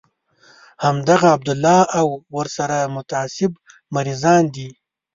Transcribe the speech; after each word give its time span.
همدغه 0.83 1.27
عبدالله 1.35 1.79
او 1.99 2.07
ورسره 2.37 2.77
متعصب 2.95 3.51
مريضان 3.95 4.43
دي. 4.55 4.69